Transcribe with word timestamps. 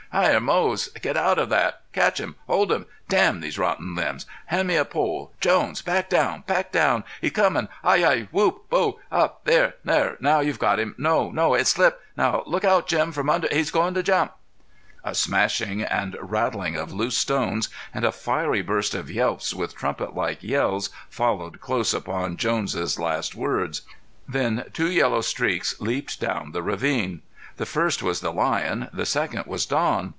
"Hyar 0.13 0.41
Moze 0.41 0.89
get 1.01 1.15
out 1.15 1.39
of 1.39 1.47
that. 1.47 1.83
Catch 1.93 2.19
him 2.19 2.35
hold 2.45 2.69
him! 2.69 2.85
Damn 3.07 3.39
these 3.39 3.57
rotten 3.57 3.95
limbs. 3.95 4.25
Hand 4.47 4.67
me 4.67 4.75
a 4.75 4.83
pole 4.83 5.31
Jones, 5.39 5.81
back 5.81 6.09
down 6.09 6.41
back 6.45 6.69
down! 6.69 7.05
he's 7.21 7.31
comin' 7.31 7.69
Hi! 7.81 8.01
Hi! 8.01 8.27
Whoop! 8.29 8.69
Boo 8.69 8.99
o! 9.09 9.31
There 9.45 9.75
now 10.19 10.41
you've 10.41 10.59
got 10.59 10.81
him! 10.81 10.95
No, 10.97 11.31
no; 11.31 11.53
it 11.53 11.65
slipped! 11.65 12.03
Now! 12.17 12.43
Look 12.45 12.65
out, 12.65 12.87
Jim, 12.87 13.13
from 13.13 13.29
under 13.29 13.47
he's 13.53 13.71
going 13.71 13.93
to 13.93 14.03
jump!" 14.03 14.33
A 15.05 15.15
smashing 15.15 15.81
and 15.81 16.17
rattling 16.19 16.75
of 16.75 16.91
loose 16.91 17.17
stones 17.17 17.69
and 17.93 18.03
a 18.03 18.11
fiery 18.11 18.61
burst 18.61 18.93
of 18.93 19.09
yelps 19.09 19.53
with 19.53 19.77
trumpet 19.77 20.13
like 20.13 20.43
yells 20.43 20.89
followed 21.09 21.61
close 21.61 21.93
upon 21.93 22.35
Jones' 22.35 22.99
last 22.99 23.33
words. 23.33 23.83
Then 24.27 24.65
two 24.73 24.91
yellow 24.91 25.21
streaks 25.21 25.79
leaped 25.79 26.19
down 26.19 26.51
the 26.51 26.61
ravine. 26.61 27.21
The 27.57 27.65
first 27.67 28.01
was 28.01 28.21
the 28.21 28.31
lion, 28.33 28.87
the 28.91 29.05
second 29.05 29.45
was 29.45 29.67
Don. 29.67 30.09